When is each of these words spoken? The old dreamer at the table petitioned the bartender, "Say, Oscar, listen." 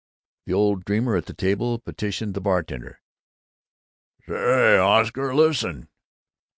The 0.47 0.53
old 0.53 0.83
dreamer 0.83 1.15
at 1.15 1.27
the 1.27 1.33
table 1.35 1.77
petitioned 1.77 2.33
the 2.33 2.41
bartender, 2.41 3.01
"Say, 4.27 4.79
Oscar, 4.79 5.35
listen." 5.35 5.89